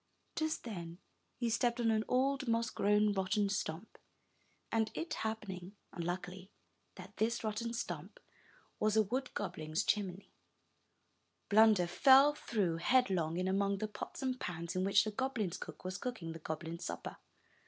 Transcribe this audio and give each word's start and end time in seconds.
Just 0.35 0.63
then 0.63 0.97
he 1.37 1.47
stepped 1.51 1.79
on 1.79 1.91
an 1.91 2.03
old, 2.07 2.47
moss 2.47 2.71
grown, 2.71 3.13
rotten 3.13 3.49
stump; 3.49 3.99
and 4.71 4.89
it 4.95 5.13
happening, 5.13 5.75
unluckily, 5.93 6.49
that 6.95 7.15
this 7.17 7.43
rotten 7.43 7.71
318 7.71 7.93
UP 7.93 7.99
ONE 7.99 8.09
PAIR 8.09 8.87
OF 8.87 8.93
STAIRS 8.93 8.97
stump 8.97 8.97
was 8.97 8.97
a 8.97 9.03
wood 9.03 9.33
goblin*s 9.35 9.83
chimney, 9.83 10.31
Blunder 11.49 11.85
fell 11.85 12.33
through, 12.33 12.77
headlong, 12.77 13.37
in 13.37 13.47
among 13.47 13.77
the 13.77 13.87
pots 13.87 14.23
and 14.23 14.39
pans 14.39 14.75
in 14.75 14.83
which 14.83 15.03
the 15.03 15.11
goblin's 15.11 15.57
cook 15.57 15.85
was 15.85 15.99
cooking 15.99 16.31
the 16.31 16.39
goblin's 16.39 16.83
supper. 16.83 17.17